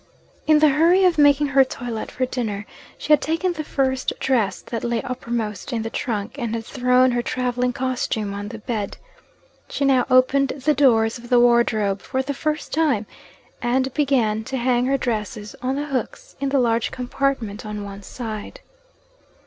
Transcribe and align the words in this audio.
In 0.47 0.57
the 0.57 0.69
hurry 0.69 1.05
of 1.05 1.19
making 1.19 1.49
her 1.49 1.63
toilet 1.63 2.09
for 2.09 2.25
dinner, 2.25 2.65
she 2.97 3.13
had 3.13 3.21
taken 3.21 3.53
the 3.53 3.63
first 3.63 4.11
dress 4.19 4.59
that 4.59 4.83
lay 4.83 4.99
uppermost 5.03 5.71
in 5.71 5.83
the 5.83 5.91
trunk, 5.91 6.39
and 6.39 6.55
had 6.55 6.65
thrown 6.65 7.11
her 7.11 7.21
travelling 7.21 7.71
costume 7.71 8.33
on 8.33 8.47
the 8.47 8.57
bed. 8.57 8.97
She 9.69 9.85
now 9.85 10.07
opened 10.09 10.47
the 10.65 10.73
doors 10.73 11.19
of 11.19 11.29
the 11.29 11.39
wardrobe 11.39 12.01
for 12.01 12.23
the 12.23 12.33
first 12.33 12.73
time, 12.73 13.05
and 13.61 13.93
began 13.93 14.43
to 14.45 14.57
hang 14.57 14.87
her 14.87 14.97
dresses 14.97 15.55
on 15.61 15.75
the 15.75 15.85
hooks 15.85 16.35
in 16.39 16.49
the 16.49 16.57
large 16.57 16.89
compartment 16.89 17.63
on 17.63 17.83
one 17.83 18.01
side. 18.01 18.59